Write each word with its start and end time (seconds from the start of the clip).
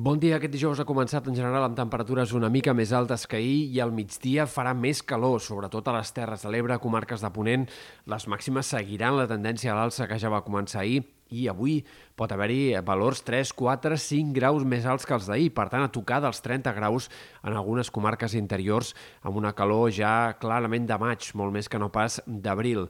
Bon 0.00 0.16
dia. 0.16 0.38
Aquest 0.38 0.54
dijous 0.54 0.78
ha 0.80 0.86
començat 0.88 1.26
en 1.28 1.34
general 1.36 1.66
amb 1.66 1.76
temperatures 1.76 2.30
una 2.32 2.48
mica 2.48 2.72
més 2.72 2.88
altes 2.96 3.26
que 3.28 3.36
ahir 3.36 3.66
i 3.74 3.82
al 3.84 3.90
migdia 3.92 4.46
farà 4.48 4.70
més 4.72 5.02
calor, 5.04 5.42
sobretot 5.44 5.90
a 5.90 5.92
les 5.98 6.12
Terres 6.16 6.46
de 6.46 6.52
l'Ebre, 6.54 6.78
comarques 6.80 7.20
de 7.20 7.28
Ponent. 7.34 7.66
Les 8.08 8.24
màximes 8.32 8.70
seguiran 8.72 9.18
la 9.18 9.28
tendència 9.28 9.74
a 9.74 9.76
l'alça 9.76 10.08
que 10.08 10.16
ja 10.16 10.32
va 10.32 10.40
començar 10.46 10.80
ahir 10.86 11.02
i 11.28 11.44
avui 11.52 11.82
pot 12.16 12.32
haver-hi 12.32 12.80
valors 12.86 13.20
3, 13.28 13.52
4, 13.60 14.00
5 14.00 14.32
graus 14.40 14.64
més 14.64 14.88
alts 14.88 15.04
que 15.04 15.18
els 15.18 15.28
d'ahir, 15.28 15.52
per 15.52 15.68
tant 15.68 15.84
a 15.84 15.92
tocar 15.92 16.22
dels 16.24 16.40
30 16.48 16.72
graus 16.80 17.12
en 17.44 17.52
algunes 17.52 17.92
comarques 17.92 18.38
interiors 18.40 18.94
amb 19.20 19.36
una 19.36 19.52
calor 19.52 19.90
ja 19.92 20.32
clarament 20.40 20.88
de 20.88 20.96
maig, 20.96 21.28
molt 21.36 21.52
més 21.52 21.68
que 21.68 21.82
no 21.82 21.92
pas 21.92 22.22
d'abril. 22.24 22.88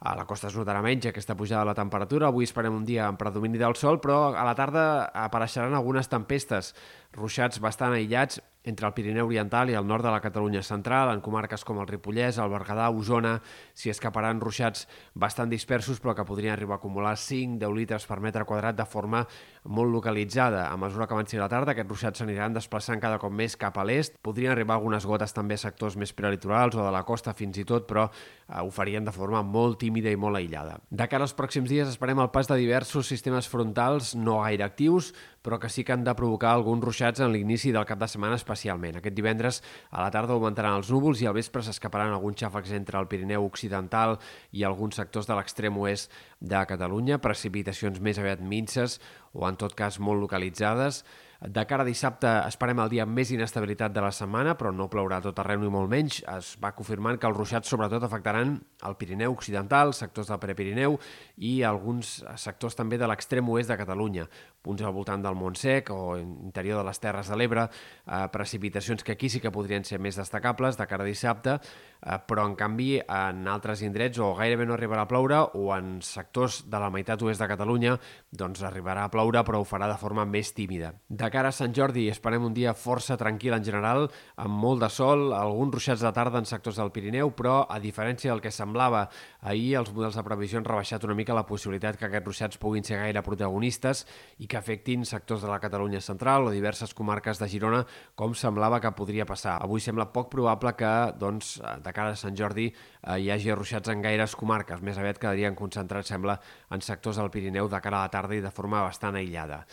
A 0.00 0.14
la 0.16 0.24
costa 0.24 0.48
es 0.48 0.54
notarà 0.56 0.80
menys 0.80 1.10
aquesta 1.10 1.34
pujada 1.36 1.60
de 1.60 1.68
la 1.68 1.76
temperatura. 1.76 2.30
Avui 2.30 2.46
esperem 2.48 2.72
un 2.72 2.86
dia 2.88 3.04
amb 3.06 3.20
predomini 3.20 3.60
del 3.60 3.76
sol, 3.76 3.98
però 4.00 4.30
a 4.32 4.44
la 4.48 4.54
tarda 4.56 4.84
apareixeran 5.26 5.76
algunes 5.76 6.08
tempestes 6.08 6.72
ruixats 7.18 7.60
bastant 7.60 7.92
aïllats 7.92 8.40
entre 8.64 8.86
el 8.86 8.92
Pirineu 8.92 9.26
Oriental 9.26 9.70
i 9.70 9.76
el 9.78 9.86
nord 9.86 10.04
de 10.04 10.10
la 10.12 10.20
Catalunya 10.20 10.62
central, 10.62 11.10
en 11.14 11.22
comarques 11.24 11.64
com 11.64 11.80
el 11.80 11.88
Ripollès, 11.88 12.38
el 12.38 12.50
Berguedà, 12.52 12.90
Osona, 12.92 13.38
s'hi 13.72 13.92
escaparan 13.92 14.40
ruixats 14.42 14.86
bastant 15.14 15.48
dispersos, 15.48 16.00
però 16.00 16.14
que 16.14 16.26
podrien 16.28 16.52
arribar 16.52 16.76
a 16.76 16.80
acumular 16.82 17.14
5-10 17.16 17.76
litres 17.76 18.06
per 18.06 18.20
metre 18.20 18.44
quadrat 18.44 18.76
de 18.76 18.84
forma 18.84 19.24
molt 19.64 19.92
localitzada. 19.92 20.66
A 20.68 20.76
mesura 20.76 21.06
que 21.06 21.16
avanci 21.16 21.40
la 21.40 21.48
tarda, 21.48 21.72
aquests 21.72 21.88
ruixats 21.88 22.20
s'aniran 22.20 22.54
desplaçant 22.56 23.00
cada 23.00 23.18
cop 23.20 23.32
més 23.32 23.56
cap 23.60 23.78
a 23.78 23.84
l'est. 23.84 24.18
Podrien 24.20 24.52
arribar 24.52 24.76
algunes 24.76 25.06
gotes 25.08 25.32
també 25.36 25.56
a 25.56 25.64
sectors 25.64 25.96
més 25.96 26.12
prelitorals 26.16 26.76
o 26.76 26.84
de 26.84 26.92
la 26.92 27.04
costa 27.08 27.34
fins 27.36 27.58
i 27.60 27.64
tot, 27.64 27.88
però 27.88 28.08
eh, 28.10 28.60
ho 28.60 28.70
farien 28.70 29.04
de 29.04 29.12
forma 29.12 29.42
molt 29.42 29.80
tímida 29.80 30.12
i 30.12 30.20
molt 30.20 30.36
aïllada. 30.36 30.78
De 30.90 31.08
cara 31.08 31.24
als 31.24 31.36
pròxims 31.36 31.68
dies 31.72 31.88
esperem 31.88 32.20
el 32.20 32.32
pas 32.32 32.48
de 32.48 32.60
diversos 32.60 33.08
sistemes 33.08 33.48
frontals 33.48 34.14
no 34.16 34.40
gaire 34.44 34.64
actius, 34.64 35.14
però 35.42 35.58
que 35.58 35.70
sí 35.72 35.84
que 35.84 35.92
han 35.92 36.04
de 36.04 36.14
provocar 36.14 36.52
alguns 36.52 36.84
ruixats 36.84 37.20
en 37.24 37.32
l'inici 37.32 37.72
del 37.72 37.86
cap 37.88 38.00
de 38.00 38.08
setmana 38.08 38.36
especialment. 38.50 38.98
Aquest 38.98 39.14
divendres 39.14 39.60
a 39.90 40.02
la 40.02 40.10
tarda 40.10 40.34
augmentaran 40.34 40.78
els 40.80 40.90
núvols 40.90 41.22
i 41.22 41.28
al 41.30 41.36
vespre 41.36 41.62
s'escaparan 41.62 42.12
alguns 42.12 42.40
xàfecs 42.42 42.74
entre 42.74 42.98
el 42.98 43.08
Pirineu 43.10 43.46
Occidental 43.46 44.18
i 44.52 44.64
alguns 44.66 44.98
sectors 44.98 45.28
de 45.30 45.38
l'extrem 45.38 45.78
oest 45.78 46.10
de 46.40 46.64
Catalunya, 46.66 47.20
precipitacions 47.22 48.00
més 48.02 48.18
aviat 48.18 48.42
minces 48.42 48.98
o 49.32 49.48
en 49.48 49.58
tot 49.60 49.74
cas 49.78 50.00
molt 50.00 50.20
localitzades. 50.20 51.04
De 51.40 51.62
cara 51.64 51.86
a 51.86 51.88
dissabte 51.88 52.28
esperem 52.44 52.82
el 52.82 52.90
dia 52.92 53.06
més 53.08 53.30
inestabilitat 53.32 53.94
de 53.96 54.02
la 54.04 54.10
setmana, 54.12 54.52
però 54.60 54.74
no 54.76 54.90
plourà 54.92 55.22
tot 55.24 55.38
arreu 55.40 55.62
ni 55.62 55.70
molt 55.72 55.88
menys. 55.88 56.18
Es 56.28 56.50
va 56.60 56.74
confirmant 56.76 57.16
que 57.16 57.24
els 57.30 57.38
ruixats 57.38 57.72
sobretot 57.72 58.04
afectaran 58.04 58.58
el 58.84 58.96
Pirineu 59.00 59.32
Occidental, 59.32 59.94
sectors 59.96 60.28
del 60.28 60.40
Prepirineu 60.42 60.98
i 61.40 61.62
alguns 61.64 62.18
sectors 62.36 62.76
també 62.76 62.98
de 63.00 63.08
l'extrem 63.08 63.48
oest 63.48 63.72
de 63.72 63.78
Catalunya, 63.80 64.26
punts 64.60 64.84
al 64.84 64.92
voltant 64.92 65.24
del 65.24 65.38
Montsec 65.40 65.88
o 65.94 66.18
interior 66.20 66.82
de 66.82 66.90
les 66.90 67.00
Terres 67.00 67.32
de 67.32 67.40
l'Ebre, 67.40 67.64
eh, 68.04 68.26
precipitacions 68.28 69.00
que 69.02 69.16
aquí 69.16 69.32
sí 69.32 69.40
que 69.40 69.54
podrien 69.54 69.88
ser 69.88 69.96
més 69.98 70.20
destacables 70.20 70.76
de 70.76 70.86
cara 70.86 71.08
a 71.08 71.08
dissabte, 71.08 71.56
eh, 71.56 72.18
però 72.28 72.44
en 72.44 72.52
canvi 72.52 72.98
en 73.00 73.48
altres 73.48 73.80
indrets 73.80 74.20
o 74.20 74.34
gairebé 74.36 74.68
no 74.68 74.76
arribarà 74.76 75.08
a 75.08 75.08
ploure 75.08 75.40
o 75.56 75.72
en 75.72 76.02
sectors 76.04 76.66
de 76.68 76.84
la 76.84 76.92
meitat 76.92 77.22
oest 77.24 77.40
de 77.40 77.48
Catalunya 77.48 77.96
doncs 78.28 78.60
arribarà 78.60 79.08
a 79.08 79.08
ploure 79.08 79.19
però 79.28 79.60
ho 79.60 79.64
farà 79.64 79.86
de 79.90 79.98
forma 79.98 80.24
més 80.24 80.52
tímida. 80.54 80.94
De 81.08 81.28
cara 81.30 81.48
a 81.48 81.52
Sant 81.52 81.74
Jordi 81.76 82.08
esperem 82.08 82.44
un 82.44 82.54
dia 82.54 82.72
força 82.74 83.16
tranquil 83.16 83.52
en 83.52 83.64
general, 83.64 84.08
amb 84.36 84.54
molt 84.54 84.80
de 84.80 84.88
sol, 84.88 85.32
alguns 85.34 85.74
ruixats 85.74 86.00
de 86.00 86.12
tarda 86.12 86.38
en 86.38 86.46
sectors 86.46 86.76
del 86.76 86.90
Pirineu, 86.90 87.30
però 87.36 87.66
a 87.68 87.78
diferència 87.78 88.32
del 88.32 88.40
que 88.40 88.50
semblava 88.50 89.08
ahir, 89.42 89.76
els 89.76 89.92
models 89.92 90.16
de 90.16 90.24
previsió 90.24 90.58
han 90.58 90.64
rebaixat 90.64 91.04
una 91.04 91.14
mica 91.14 91.34
la 91.34 91.46
possibilitat 91.46 91.98
que 91.98 92.06
aquests 92.06 92.26
ruixats 92.26 92.58
puguin 92.58 92.84
ser 92.84 92.98
gaire 92.98 93.22
protagonistes 93.22 94.06
i 94.38 94.46
que 94.46 94.56
afectin 94.56 95.04
sectors 95.04 95.42
de 95.42 95.50
la 95.50 95.60
Catalunya 95.60 96.00
central 96.00 96.46
o 96.46 96.54
diverses 96.54 96.94
comarques 96.94 97.38
de 97.38 97.48
Girona, 97.48 97.84
com 98.14 98.34
semblava 98.34 98.80
que 98.80 98.92
podria 98.96 99.26
passar. 99.26 99.58
Avui 99.60 99.80
sembla 99.80 100.10
poc 100.14 100.30
probable 100.32 100.72
que, 100.78 100.92
doncs, 101.20 101.58
de 101.60 101.92
cara 101.92 102.14
a 102.14 102.16
Sant 102.16 102.36
Jordi, 102.36 102.70
eh, 102.70 103.18
hi 103.20 103.30
hagi 103.30 103.52
ruixats 103.52 103.92
en 103.92 104.02
gaires 104.02 104.34
comarques. 104.36 104.80
Més 104.80 104.98
aviat 104.98 105.20
quedarien 105.20 105.54
concentrats, 105.54 106.08
sembla, 106.08 106.40
en 106.70 106.80
sectors 106.80 107.20
del 107.20 107.30
Pirineu 107.30 107.68
de 107.68 107.80
cara 107.80 108.00
a 108.00 108.08
la 108.08 108.10
tarda 108.10 108.36
i 108.36 108.40
de 108.40 108.50
forma 108.50 108.82
bastant 108.82 109.09
aïllada. 109.16 109.64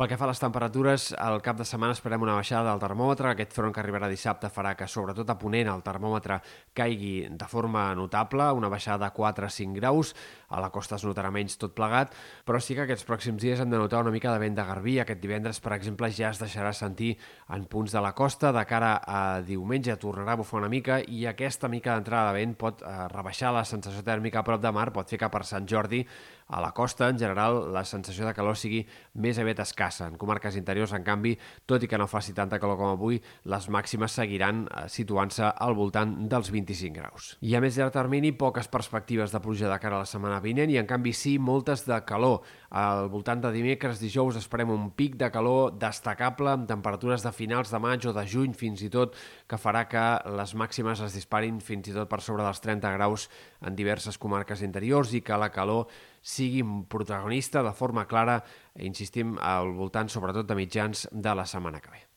Pel 0.00 0.08
que 0.08 0.16
fa 0.16 0.24
a 0.24 0.30
les 0.30 0.40
temperatures, 0.40 1.10
al 1.20 1.42
cap 1.44 1.58
de 1.58 1.64
setmana 1.68 1.92
esperem 1.92 2.22
una 2.24 2.32
baixada 2.32 2.70
del 2.70 2.80
termòmetre. 2.80 3.34
Aquest 3.34 3.50
front 3.52 3.74
que 3.76 3.82
arribarà 3.82 4.08
dissabte 4.08 4.48
farà 4.48 4.70
que, 4.72 4.86
sobretot 4.88 5.28
a 5.28 5.34
Ponent, 5.36 5.68
el 5.68 5.82
termòmetre 5.84 6.38
caigui 6.72 7.26
de 7.28 7.48
forma 7.52 7.82
notable, 7.98 8.46
una 8.56 8.70
baixada 8.72 9.04
de 9.04 9.12
4 9.18 9.44
a 9.44 9.50
5 9.52 9.76
graus. 9.76 10.14
A 10.48 10.62
la 10.64 10.70
costa 10.72 10.96
es 10.96 11.04
notarà 11.04 11.28
menys 11.28 11.58
tot 11.60 11.74
plegat, 11.76 12.16
però 12.48 12.62
sí 12.64 12.78
que 12.78 12.86
aquests 12.86 13.04
pròxims 13.04 13.44
dies 13.44 13.60
hem 13.60 13.68
de 13.68 13.76
notar 13.76 14.00
una 14.00 14.14
mica 14.14 14.32
de 14.32 14.40
vent 14.40 14.56
de 14.56 14.64
garbí. 14.70 14.96
Aquest 15.04 15.20
divendres, 15.20 15.60
per 15.60 15.76
exemple, 15.76 16.08
ja 16.08 16.32
es 16.32 16.40
deixarà 16.40 16.72
sentir 16.72 17.12
en 17.52 17.68
punts 17.68 17.92
de 17.92 18.00
la 18.00 18.14
costa. 18.16 18.54
De 18.56 18.64
cara 18.64 18.94
a 19.04 19.20
diumenge 19.44 20.00
tornarà 20.00 20.32
a 20.32 20.40
bufar 20.40 20.62
una 20.62 20.72
mica 20.72 21.02
i 21.04 21.26
aquesta 21.28 21.68
mica 21.68 21.92
d'entrada 21.92 22.32
de 22.32 22.40
vent 22.40 22.56
pot 22.56 22.80
eh, 22.80 22.98
rebaixar 23.12 23.52
la 23.52 23.68
sensació 23.68 24.00
tèrmica 24.00 24.40
a 24.40 24.48
prop 24.48 24.64
de 24.64 24.72
mar, 24.72 24.94
pot 24.96 25.12
fer 25.12 25.20
que 25.20 25.28
per 25.28 25.44
Sant 25.44 25.68
Jordi 25.68 26.06
a 26.50 26.64
la 26.64 26.72
costa, 26.72 27.08
en 27.08 27.18
general, 27.18 27.68
la 27.70 27.84
sensació 27.84 28.26
de 28.26 28.34
calor 28.34 28.56
sigui 28.58 28.80
més 29.14 29.38
aviat 29.38 29.60
escassa. 29.62 29.89
En 30.04 30.14
comarques 30.20 30.54
interiors, 30.56 30.92
en 30.94 31.02
canvi, 31.02 31.34
tot 31.66 31.82
i 31.82 31.88
que 31.90 31.98
no 31.98 32.06
faci 32.06 32.34
tanta 32.36 32.60
calor 32.62 32.78
com 32.78 32.92
avui, 32.92 33.18
les 33.50 33.68
màximes 33.72 34.14
seguiran 34.14 34.62
eh, 34.68 34.86
situant-se 34.92 35.50
al 35.50 35.74
voltant 35.74 36.14
dels 36.30 36.52
25 36.54 36.94
graus. 36.94 37.32
I 37.42 37.56
a 37.58 37.62
més 37.64 37.78
llarg 37.78 37.94
termini, 37.96 38.30
poques 38.30 38.70
perspectives 38.70 39.34
de 39.34 39.42
pluja 39.42 39.70
de 39.70 39.78
cara 39.82 39.98
a 39.98 40.04
la 40.04 40.08
setmana 40.08 40.38
vinent 40.44 40.70
i, 40.70 40.78
en 40.78 40.86
canvi, 40.86 41.12
sí, 41.16 41.34
moltes 41.42 41.82
de 41.88 41.98
calor. 42.06 42.44
Al 42.70 43.08
voltant 43.10 43.42
de 43.42 43.50
dimecres, 43.50 43.98
dijous, 43.98 44.38
esperem 44.38 44.70
un 44.70 44.90
pic 44.94 45.18
de 45.18 45.30
calor 45.34 45.74
destacable 45.80 46.54
amb 46.54 46.68
temperatures 46.70 47.26
de 47.26 47.34
finals 47.34 47.74
de 47.74 47.82
maig 47.82 48.06
o 48.06 48.14
de 48.14 48.26
juny 48.30 48.54
fins 48.54 48.84
i 48.86 48.90
tot, 48.92 49.18
que 49.50 49.58
farà 49.58 49.86
que 49.90 50.04
les 50.38 50.54
màximes 50.54 51.02
es 51.02 51.16
disparin 51.18 51.58
fins 51.64 51.90
i 51.90 51.96
tot 51.96 52.10
per 52.10 52.20
sobre 52.22 52.46
dels 52.46 52.62
30 52.62 52.94
graus 52.94 53.26
en 53.66 53.74
diverses 53.76 54.18
comarques 54.20 54.62
interiors 54.62 55.14
i 55.16 55.24
que 55.24 55.38
la 55.40 55.50
calor 55.50 55.88
sigui 56.20 56.62
protagonista 56.88 57.62
de 57.62 57.72
forma 57.72 58.06
clara, 58.06 58.40
insistim, 58.76 59.36
al 59.40 59.74
voltant 59.76 60.12
sobretot 60.12 60.48
de 60.48 60.58
mitjans 60.58 61.08
de 61.10 61.34
la 61.34 61.46
setmana 61.46 61.80
que 61.80 61.90
ve. 61.90 62.09